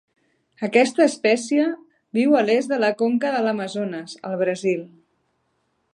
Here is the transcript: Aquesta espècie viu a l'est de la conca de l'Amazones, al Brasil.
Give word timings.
Aquesta 0.67 1.03
espècie 1.09 1.67
viu 2.19 2.33
a 2.39 2.43
l'est 2.47 2.73
de 2.73 2.81
la 2.85 2.91
conca 3.03 3.35
de 3.37 3.45
l'Amazones, 3.49 4.19
al 4.31 4.39
Brasil. 4.45 4.83